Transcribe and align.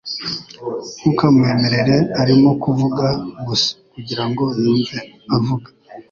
Ntukamwemere 0.99 1.95
Arimo 2.21 2.49
kuvuga 2.63 3.05
gusa 3.47 3.67
kugirango 3.93 4.43
yumve 4.61 4.97
avuga 5.35 5.67